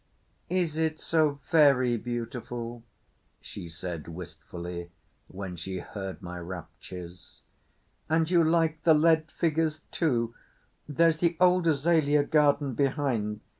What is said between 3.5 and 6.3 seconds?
said wistfully when she heard